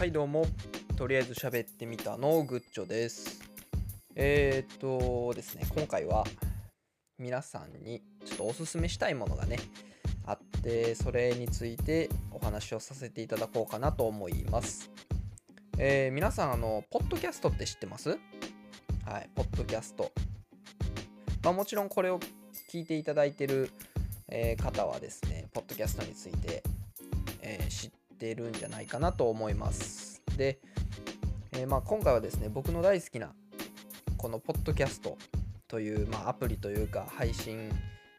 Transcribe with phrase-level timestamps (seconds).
[0.00, 0.46] はいどうも。
[0.96, 3.38] とりあえず喋ってみたのグッチョです。
[4.14, 6.24] えー、っとですね今回は
[7.18, 9.58] 皆さんにちょっとおすすめしたいものがね
[10.24, 14.90] あってそれについてお話をさせていただこうかなと思います。
[15.76, 18.18] えー、皆さんあのポッドキャストって知ってます？
[19.04, 20.12] はいポッドキャスト。
[21.44, 22.20] まあもちろんこれを
[22.72, 23.70] 聞いていただいてる、
[24.30, 26.62] えー、方はですねポッドキャストについて、
[27.42, 30.60] えー、知ってるんじゃないかなと思いますで、
[31.52, 33.32] えまあ、今回はですね僕の大好きな
[34.16, 35.16] このポッドキャスト
[35.66, 37.70] という、まあ、アプリというか配信、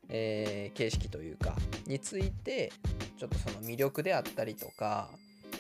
[0.10, 2.72] え形式というかについて
[3.18, 5.10] ちょっとその魅力であったりとか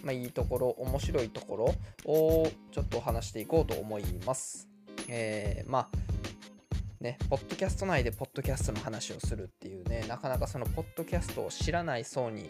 [0.04, 4.68] まあ、いいところ、面白いところをちょっと話していこうと思います。
[5.08, 12.49] えー、まあ、ね、ポッドキャスト内でポッドキャストの話をするっていうね、なかなかそのポッドキャストを知らない層に、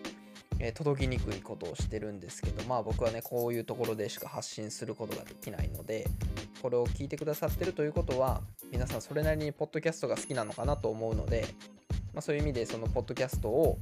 [0.63, 6.07] え、届きにくいことをしてるんですけど、まあ僕はね、こういうところでしか発信することができないので、
[6.61, 11.47] これを聞いてくださってるということは、皆さんそれなりにポッドキャストが好きなのかなと思うので、
[12.13, 13.79] まあ、そういう意味でそのポッドキャストを、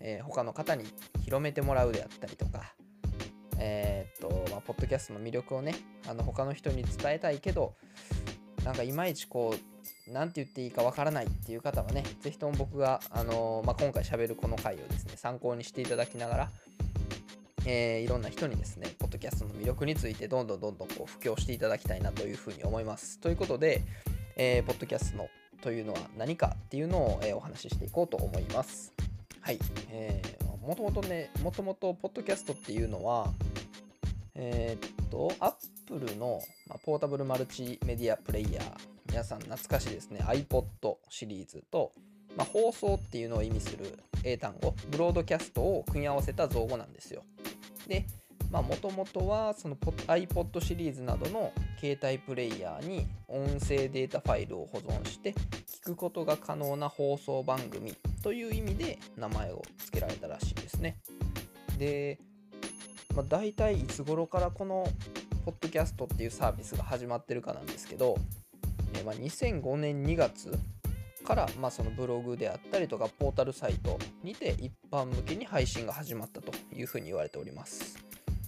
[0.00, 0.84] えー、他の方に
[1.24, 2.74] 広めてもらうであったりとか、
[3.58, 5.74] えー、っと、まあ、ポッドキャストの魅力をね、
[6.08, 7.74] あの、他の人に伝えたいけど、
[8.64, 9.75] なんかいまいちこう、
[10.12, 16.50] なんて言っていいかわからないっていう方はね、ぜひとも僕が、あのまあ、今回喋るこの回をですね、参考にしていただきながら、
[17.64, 23.18] えー、いろんな人にですね、ポッドキャストの魅力についてどんどんどんどんこう布教していただきたいなというふうに思います。
[23.18, 23.82] ということで、
[24.36, 25.28] えー、ポッドキャストの
[25.60, 28.92] というのは何かっていうのを、え、お話ししていこうと思います。
[29.40, 29.58] はい。
[29.90, 33.32] えー、もともとね、もともとポッドキャストっていうのは、
[34.38, 38.64] えー、っと、Apple の、ま、ポータブルマルチメディアプレイヤー、
[39.08, 40.64] 皆さん懐かしいですね、iPod
[41.08, 41.92] シリーズと、
[42.36, 47.22] まあ、放送っていうのを意味する英単語、ブロードキャストを組み合わせた造語なんですよ。
[47.88, 48.04] で、
[48.50, 55.32] まあ、もともとはその iPod シリーズなどの携帯プレイヤーに音声データファイルを保存して
[55.82, 60.98] 聞くことが可能な放送番組という意味で名前を付けられたらしいですね。
[61.78, 62.18] で、
[63.16, 64.86] まあ、大体いつ頃からこの
[65.46, 68.18] ポッドキャストっていうサービスが始まってるかなんですけど、
[69.00, 70.52] えまあ、2005年2月
[71.24, 77.96] から、まあ、そのブログであったりとかポータルサイトにて一般向けに配信が始まったというふうに言われております。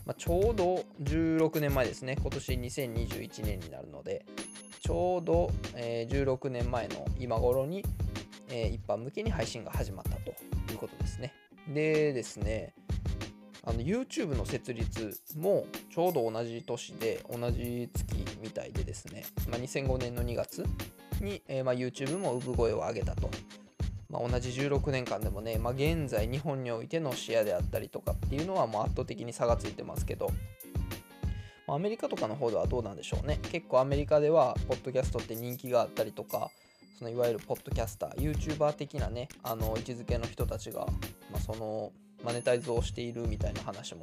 [0.05, 4.27] まあ、ちょうど16年前ですね、今年2021年になるので、
[4.81, 7.84] ちょうど、えー、16年前の今頃に、
[8.51, 10.31] え、一般向けに配信が始まったと
[10.73, 11.33] いうことですね。
[11.69, 12.75] でですね、
[13.65, 20.65] あの YouTube の設立もちょうど同じ年で同じ月みたいでですね、まあ、2005年の2月
[21.21, 23.31] に、えー、まあ、YouTube も産声を上げたと。
[24.11, 30.31] まあ、同じ16年間でもね、まあ、現在日本においてのシェアであったりとかっていうのはもう圧倒的に差がついてますけど、
[31.67, 33.39] ま、アメリカとかの方ではどうなんでしょうね。
[33.43, 36.51] 結構アメリカではポッドキャストって人気があったりとか
[36.98, 40.81] そのいわゆるポッドキャスター YouTuber 的なねあの位置づけの人たちが、
[41.31, 41.92] まあ、その
[42.25, 44.03] マネタイズをしているみたいな話も、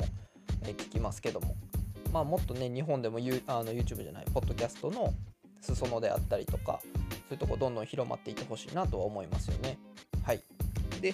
[0.63, 1.57] え聞きますけども、
[2.13, 5.13] まあ、もっとね日本でもユあの YouTube じゃないポッドキャストの
[5.59, 6.87] 裾野であったりとかそ
[7.31, 9.77] ういうとこどんどん広まっていってほしいなとは思いますよね。
[10.23, 10.41] はい。
[11.01, 11.13] で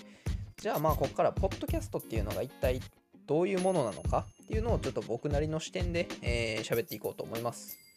[0.58, 2.80] じゃあまあここからポッドキャストっていうのが一体
[3.26, 7.91] どういうものなのかっていうのをちょっと僕なりの視点で喋、えー、っていこうと思います。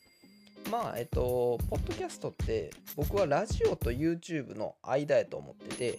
[0.71, 5.99] まあえっとポッドキャストって僕はラジオと YouTube の間やと思ってて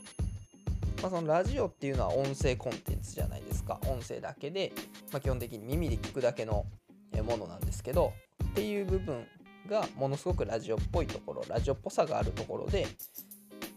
[1.01, 3.79] まあ、そのラジオっていうのは音声コンテンツじゃないですか。
[3.85, 4.71] 音声だけで、
[5.11, 6.65] まあ、基本的に耳で聞くだけの
[7.21, 9.27] ものなんですけどっていう部分
[9.69, 12.87] がものすごくラジオっぽいところラジオっぽさがあるところで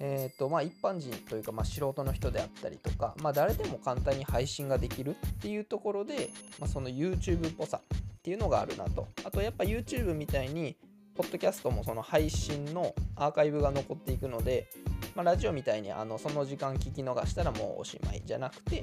[0.01, 7.81] えーとまあ、一般人というか、まあ、素人の人であったりとか、まあ、誰でも簡単に配信ができるっていうところで、まあ、その YouTube っぽさ
[8.19, 10.77] っていうのがあるなとあとやっぱ YouTube みたいに
[11.15, 14.69] ポッドキャストもその配信のアーカイブが残っていくので、
[15.17, 18.83] まあ、ラジオみたいにあのその時間聞き逃したらもうおしまいじゃなくて、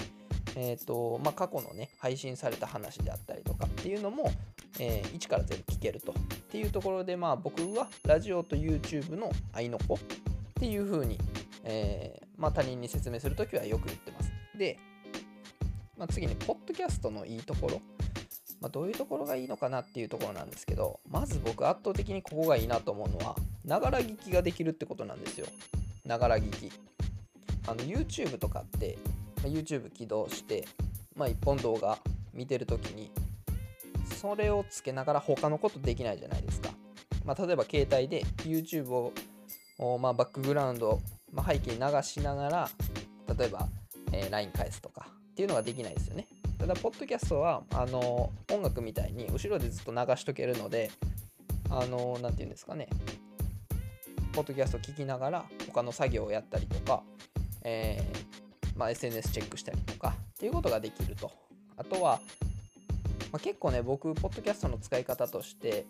[0.58, 4.32] えーとまあ、過去のね配信された話であったりとかっていうのも、
[4.80, 6.16] えー、1から全部聞けるとっ
[6.50, 9.98] ていうところで、まあ、僕はラジオと YouTube の合いの子っ
[10.60, 11.18] ていう風に、
[11.64, 14.31] えー、まあ、他人に説明するときはよく言ってます。
[14.58, 14.78] で、
[15.98, 17.81] まあ、次に、ポッドキャストのいいところ。
[18.66, 25.46] まあ、どういうところがいいのかなっていうところなんですけど、まず僕圧倒的にここがいいなと思うのは、ながら聞きができるってことなんですよ。
[26.04, 26.72] ながら聞き。
[27.68, 28.98] あの YouTube とかって、
[29.44, 30.68] ま YouTube 起動して、
[31.16, 32.00] まあ、1本動画
[32.34, 33.12] 見てるときに、
[34.20, 36.72] それをつけながら他のことできないじゃないですか。
[37.24, 38.90] まあ、例えば携帯で YouTube
[39.78, 41.00] を、まあ、バックグラウンド、
[41.32, 42.70] まあ、背景に流しながら、
[43.38, 43.68] 例えば、
[44.12, 46.26] えー、LINE 返すとかっていうのができないですよね。
[46.57, 50.90] ただポッドキャストはあの音楽みたいに後ろでずっと流しとけるので
[51.69, 52.88] あの何て言うんですかね。
[54.34, 57.04] ポッドキャストを聞きながら他の作業をやったりとか、
[57.63, 61.31] えー、まあ、SNS チェックしたりとかっていうことができると。
[61.78, 62.19] あとは、
[63.31, 65.86] まあ、結構ね僕ポッドキャストの使い方として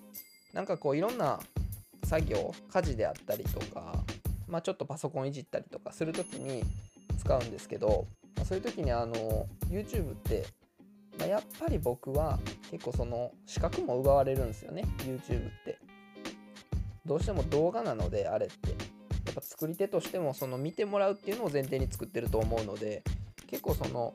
[0.53, 1.39] なんかこういろんな
[2.03, 4.03] 作業家事であったりとか、
[4.47, 6.63] まあ、ちょっとパソコンいじったりとかする時に
[7.17, 10.45] 使うんですけど、まあ、そういう時にあの YouTube って、
[11.17, 12.39] まあ、やっぱり僕は
[12.71, 15.77] 結構その視覚も奪われるんですよね YouTube って。
[17.05, 18.75] どうしても動画なのであれってや
[19.31, 23.03] っぱ作り手としてもその見てもらうっていうのを前提に作ってると思うので
[23.47, 24.13] 結構その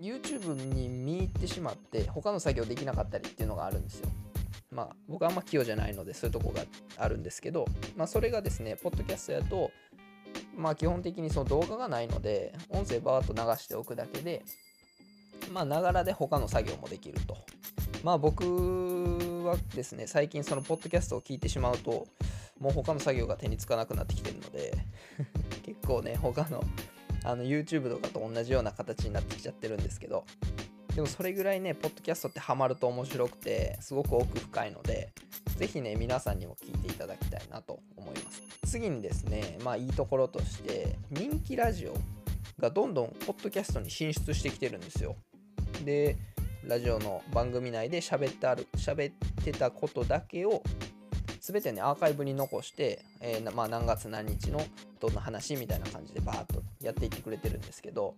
[0.00, 4.08] YouTube に見入ってしまって他の作業できなかったりっていうのがあるんですよ。
[4.70, 6.62] まあ僕はあんま器用じゃないのでそういうとこが
[6.96, 9.70] あるんですけど、まあ、それがですねポッドキャストやと
[10.56, 14.42] まあ基本的にその動画がないので音声バーッと流しておくだけで
[15.52, 17.36] まあながらで他の作業もできると。
[18.02, 18.44] まあ僕
[19.44, 22.06] はですね最近そのポッドキャストを聞いてしまうと
[22.58, 24.72] もう他の作業が手につかなくなってきてるので
[25.64, 26.62] 結構ね他の
[27.24, 30.24] あの YouTube とかと同じような形になってきちゃってるんですけど
[30.94, 35.12] でもそれぐらいねポッドキャストってハマると面白くてすごく奥深いので
[35.56, 41.94] 是非ね皆さんにも聞いていただきたいなと思います次にですねまあいいところとして人気ラジオ
[42.58, 45.14] がどんどんポッドキャストに進出してきてるんですよ。
[45.84, 46.16] で
[46.64, 49.14] ラジオの番組内で喋ってある喋っ
[49.44, 50.62] てたことだけを
[51.40, 54.64] 全てねアーカイブに残して、えー、まあ、何月何日の
[55.00, 58.14] どんな話みたいな感じでバーッとやっていってくれてるんですけど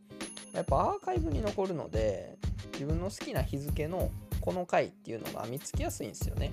[0.52, 2.36] やっぱアーカイブに残るので
[2.74, 4.10] 自分の好きな日付の
[4.40, 6.50] この回っていうのが見つけやすいんですよね。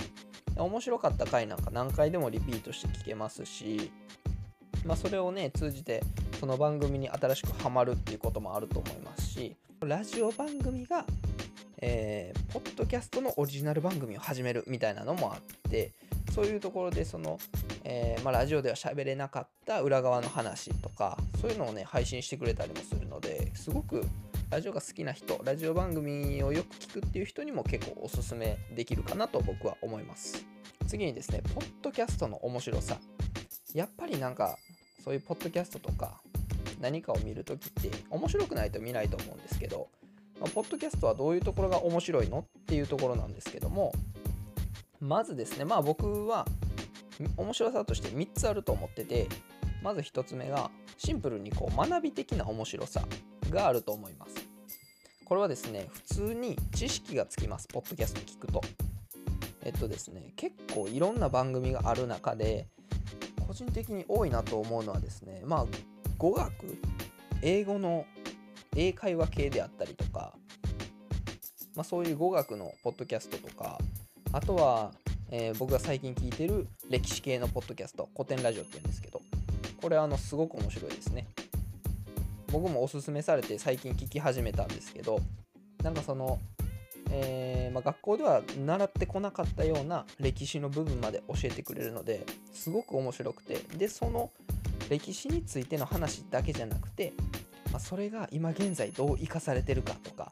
[0.63, 3.91] 面白かった回なんか何回でもリピートして聞けますし
[4.83, 6.01] まあ、それをね通じて
[6.39, 11.05] その番組に新しくハマるっていうこともあると思いますしラジオ番組が
[11.83, 15.93] えー、ポッドキャストのオリジナル番組を始めるみたいなのもあって
[16.31, 17.39] そういうところでその、
[17.83, 24.03] えー、まあ、ラジオでは喋れなかった裏側の話とかそういうのをね配信してくれたりもするのですごく
[24.51, 30.50] ラジオが好きな人ラジオ番組をよく聞くっていう人にも結構おすすめできるかなと僕は思います。
[30.91, 32.99] 次にですねポッドキャストの面白さ。
[33.73, 34.57] やっぱりなんか
[35.01, 36.19] そういうポッドキャストとか
[36.81, 39.87] 何かを見るときって面白くないと見ないと思うんですけど
[40.41, 43.93] まあ、ポッドキャストはどういうところが面白いのっていうところなんですけども
[44.99, 46.45] まずですねまあ僕は
[47.37, 49.29] 面白さとして3つあると思ってて
[49.83, 53.03] まず1つ目がシンプルにこう学び的な面白さ
[53.49, 54.35] があると思います。
[55.25, 58.61] これはですね普通に知識がつきますポッドキャスト聞くと。
[59.63, 62.67] えっとですね結構いろんな番組がある中で
[63.47, 65.65] 個人的に多いなと思うのはですねまあ
[66.17, 66.51] 語学
[67.41, 68.05] 英語の
[68.75, 70.33] 英会話系であったりとか、
[71.75, 73.77] まあ、そういう語学のポッドキャストとか
[74.31, 74.91] あとは、
[75.29, 79.21] えー、僕が最近聞いてる歴史系のポッドキャスト古典ラジオって言うんですけど
[79.81, 81.27] これあのすごく面白いですね。
[82.51, 85.21] 僕もおすすめされて最近聞き始めたんですけど
[85.83, 86.39] なんかその、
[87.11, 94.31] えー、まあ、学校では習ってこなかったような歴史の部分まで教えてくれるのですごく面白くてでその
[94.89, 97.13] 歴史についての話だけじゃなくて
[97.71, 100.31] まあ、それが今現在どう生かされてるかとか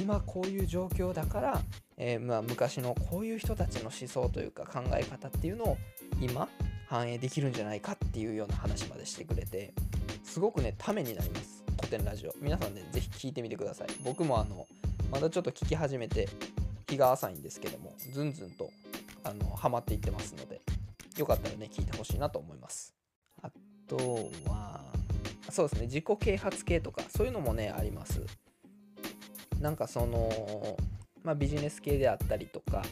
[0.00, 1.60] 今こういう状況だから、
[1.96, 5.76] えー、まあ昔のこういう人たちの思想というか考え方っていうのを
[6.20, 6.48] 今
[6.86, 9.72] 反映できるんじゃないかっていうような話までしてくれて
[10.22, 11.64] すごくねためになります。
[11.76, 12.34] 古典ラジオ。
[12.40, 13.88] 皆さんね是非聞いてみてください。
[14.04, 14.66] 僕もあの
[15.14, 16.28] まだちょっと聞き始めて
[16.88, 18.68] 日が浅いんですけどもずんずんと
[19.22, 20.60] あのハマっていってますので
[21.16, 22.92] よかったらね聞いてほしいなと思います。
[23.40, 23.48] あ
[23.86, 23.96] と
[24.48, 24.80] は
[25.50, 28.22] そうですね自己啓発系とかそういうのもねあります。
[29.60, 30.76] なんかその、
[31.22, 32.82] まあ、ビジネス系であったりとか、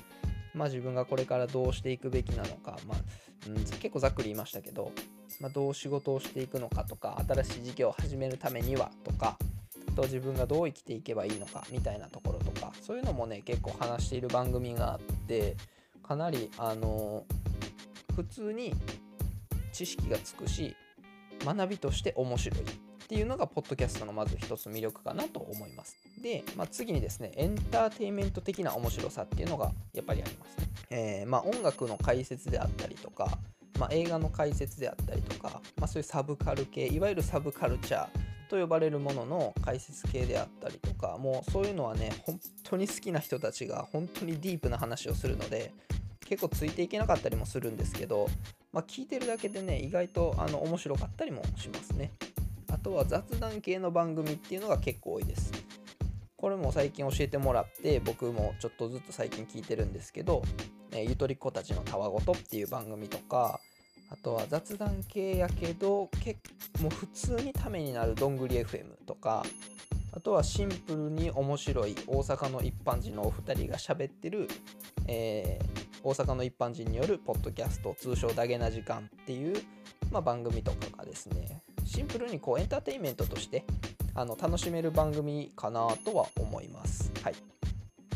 [0.55, 2.99] まあ、自分がこれからどうしていくべきなのか、まあ
[3.49, 4.93] うん、結構ざっくり言いましたけど、
[5.41, 9.37] まあ、どう仕事をしていくのかとか新しい事業を始めるためにはとか
[9.93, 15.57] と自分がどう生きていけばいいのかみたいなところとかそういうのもね結構話している番組があって
[16.03, 17.25] かなりあの
[18.15, 18.75] 普通に
[19.73, 20.77] 知識がつくし
[21.45, 22.65] 学びとして面白いっ
[23.09, 25.97] ていうのがポッドキャストのまず一つ魅力かなと思います。
[26.23, 30.67] で、まあ、次にですねエンターテインメント的な面白さっていうのがやっぱりありますね。
[30.91, 33.39] えー、まあ、音楽の解説であったりとか、
[33.79, 45.73] まあ、映画の解説であったりとか、まあ、そういうサブカル系いわゆるサブカルチャーと呼ばれるものの解説系であったりとかもうそういうのはね本当に好きな人たちが本当にディープな話をするので
[46.27, 48.29] 結構ついていけなかったりもするんですけど、
[48.71, 52.13] まあ、聞いてるだけでね意外とあの面白かったりもしますね。
[52.71, 55.53] あとは雑談系の番組っていうのが結構多いです。
[56.37, 60.43] これも最近教えてもらって僕もちょっとずつ最近聞いてるんですけど
[60.93, 63.61] 「えゆとりっ子たちのたわごと」っていう番組とか
[64.13, 66.39] あとは雑談系やけど結
[66.83, 69.43] もう普通にためになるどんぐり FM とか
[70.13, 74.49] あとはシンプルに面白い大阪の一般人のお二人が喋ってる、
[75.07, 79.57] えー、大阪の一般人によるポッドキャスト通称ダゲな時間っていう、
[80.11, 83.65] まあ、番組とかがですねシンプルにこうエンターテインメントとして
[84.15, 87.11] あの楽しめる番組かなとは思います。
[87.23, 87.35] はい、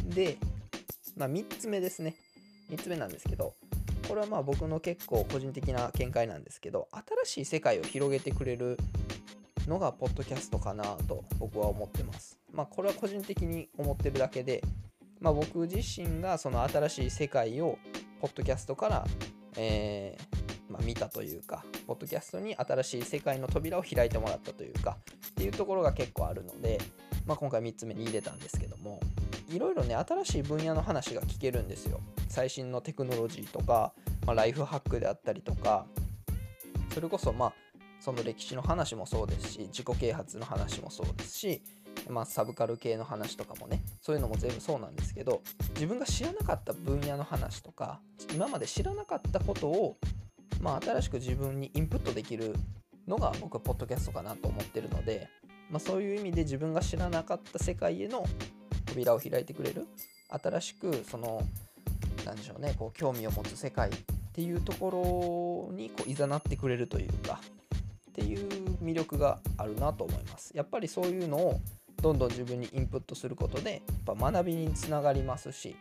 [0.04, 0.36] で、
[1.16, 2.16] まあ、3つ目ですね
[2.70, 3.54] 3つ目なんですけど
[4.08, 6.88] これはまあ僕の結構個人的な見解なんですけど
[7.24, 8.78] 新しい世界を広げてくれる
[9.66, 12.38] のがポッドキャストかなと僕は思ってます。
[12.52, 14.62] まあこれは個人的に思ってるだけで、
[15.20, 17.78] まあ、僕自身がその新しい世界を
[18.20, 19.04] ポッドキャストから、
[19.56, 24.98] えー、まあ、見たというかポッドキャストに新しい世界の扉を開いてもらったというか
[25.30, 26.80] っていうところが結構あるので、
[27.26, 29.00] まあ、今回3つ目に入れたんですけども
[29.48, 32.00] いろいろね新しい分野の話が聞けるんですよ。
[32.28, 33.92] 最新のテクノロジーとか、
[34.26, 35.86] まあ、ライフハックであったりとか。
[36.96, 37.52] それこそまあ
[38.00, 41.62] その歴史の話もそうですし自己啓発の話もそうですし、
[42.08, 45.42] まあ、サブカル系の話とかもねそういうのも全部そうなんですけど
[45.74, 48.00] 自分が知らなかった分野の話とか
[48.32, 49.98] 今まで知らなかったことを、
[50.62, 52.54] まあ、新しく自分にインプットできる
[53.06, 55.28] のが僕はポッドキャストかなと思ってるので、
[55.70, 58.24] まあ、そういう意味で自分が知らなかった世界への
[58.86, 59.86] 扉を開いてくれる？
[60.28, 61.42] 新しくその
[62.24, 63.92] 何でしょうねこう興味を持つ世界っ
[64.32, 67.40] ていうところにこう誘ってくれるというか
[68.10, 68.48] っていう
[68.82, 70.56] 魅力があるなと思います。
[70.56, 71.60] やっぱりそういうのを
[72.02, 75.76] どんどん自分にインプットすることでやっぱ学びにつながりますし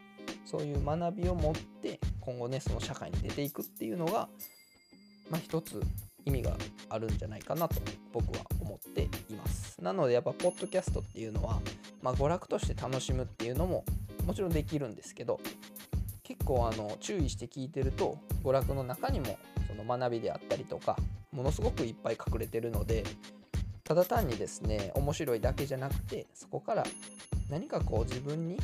[0.45, 4.29] そういう学びを持って今後ねその社会に出ていくっていうのが、
[5.29, 5.81] まあ、一つ
[6.25, 6.55] 意味が
[6.89, 7.75] あるんじゃないかなと
[8.13, 9.81] 僕は思っています。
[9.81, 11.59] なのでやっぱポッドキャストっていうのは、
[12.05, 13.83] まあ、娯楽として楽しむっていうのも
[14.27, 15.39] もちろんできるんですけど
[16.21, 20.97] 結構あの注意して聞いてると娯楽の中にもその学びであったりとか
[21.31, 23.03] ものすごくいっぱい隠れてるので
[23.83, 26.83] ただ単にですね面白いだけじゃなくてそこから
[27.49, 28.59] 何かこう自分に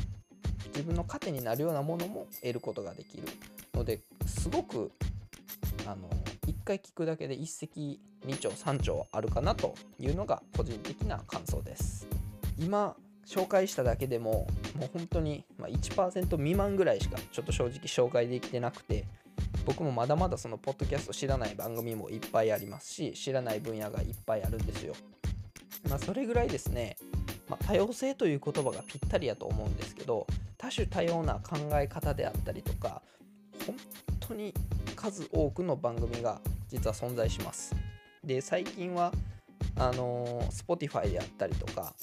[0.68, 3.24] 自分の糧になるようなものも得ることができる
[3.74, 4.92] のですごく
[5.84, 6.08] あの
[6.46, 12.06] 1回聞くだけで一石二鳥三鳥あるかなというのが個人的な感想です。
[12.56, 12.94] 今
[13.26, 19.06] 紹介しただけでももう本当に1%未満ぐらいしかちょっと正直紹介できてなくて
[19.64, 24.94] 僕もまだまだそのポッドキャスト知らない番組もいっぱいありますし知らない分野がいっぱいあるんですよ。
[25.88, 26.96] まあ、それぐらいですね、
[27.48, 30.26] まあ、多様性という言葉がぴったりやと思うんですけど
[30.56, 33.02] 多種多様な考え方であったりとか
[33.66, 33.76] 本
[34.20, 34.54] 当に
[34.94, 37.74] 数多くの番組が実は存在します。
[38.24, 39.12] で最近は
[39.76, 41.94] あの Spotify であったりとか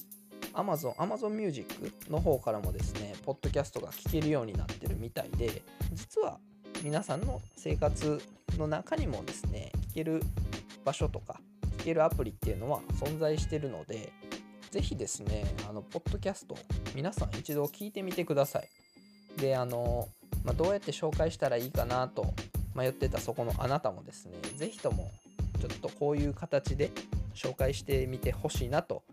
[0.59, 5.61] Amazon、Amazon Music の方からもですね、ポッドキャストが聞けるようになってるみたいで、
[5.93, 6.39] 実は
[6.83, 8.21] 皆さんの生活
[8.57, 10.21] の中にもですね聞ける
[10.85, 11.41] 場所とか
[11.79, 14.13] 聞けるアプリっていうのは存在してるので
[14.71, 16.55] 是非ですねあのポッドキャスト
[16.95, 18.69] 皆さん一度聞いてみてください。
[19.37, 20.07] であの、
[20.43, 22.33] まあ、どうやって紹介したらいいかなと
[22.75, 25.11] 迷ってたそこのあなたもですね是非とも
[25.59, 26.91] ちょっとこういう形で
[27.35, 29.03] 紹介してみてほしいなと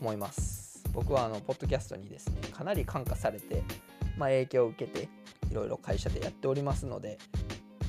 [0.00, 0.59] 思います。
[0.92, 3.62] 僕はあのポッドキャストにですねかなり感化されて、
[4.16, 5.08] まあ、影響を受けて
[5.50, 7.18] いろいろ会社でやっておりますので、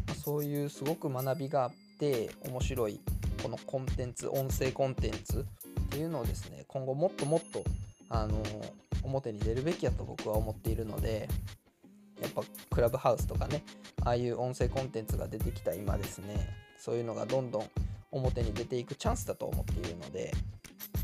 [0.08, 3.00] まあそういうすごく学びがあって面白い
[3.42, 5.46] このコンテンツ音声コンテンツ
[5.86, 7.64] っていうのをですね今後もっともっと
[8.10, 8.42] あの
[9.04, 11.28] 表に出るべきやと僕は思っているので
[12.22, 13.64] やっぱクラブハウスとかね
[14.04, 17.70] ああいう音声コンテンツが出てきた今ですねそういうのがどんどん
[18.12, 20.32] 表に出ていくチャンスだと思っているので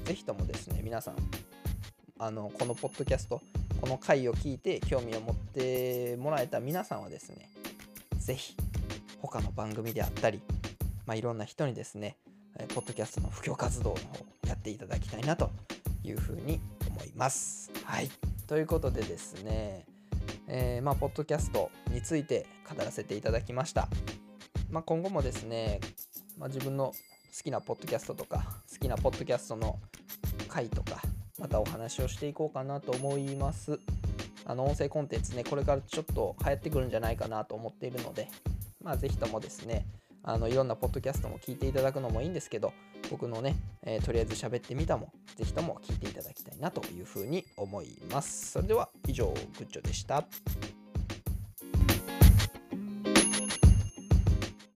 [0.03, 1.15] 是非ともですね皆さん
[2.19, 3.41] あのこのポッドキャスト
[3.79, 7.49] この回を聞いて興味を持ってもらえた皆さんはですね
[8.17, 8.55] 是非
[9.21, 10.41] 他の番組であったり、
[11.05, 12.17] まあ、いろんな人にですね
[12.73, 15.51] ポッドキャストの布教活動の方やっていただきたいなと
[16.03, 16.59] いうふうに
[16.89, 17.71] 思います。
[17.83, 18.09] はい。
[18.47, 19.85] ということでですね、
[20.47, 23.87] えー、まあ、ポッドキャストについて語らせていただきました。
[24.71, 25.79] まあ、今後もですね、
[26.37, 26.93] まあ、自分の
[27.35, 29.79] 好きなポッドキャストとか、好きなポッドキャストの
[30.47, 31.01] 回とか、
[31.39, 33.79] またお話をしていこうかなと思います。
[34.45, 38.29] あの音声コンテンツね、これからちょっと流行ってくるんじゃないかなと思っているので、
[38.81, 39.85] まあ、ぜひともですね、
[40.23, 42.73] あのいろんなポッドキャストも聞いていただくのもいいんですけど、
[43.11, 48.51] 僕のね、えー、とりあえず喋ってみたも、ぜひとも聞いていただきたいなというふうに思います。
[48.51, 50.25] それでは以上、グッチョでした。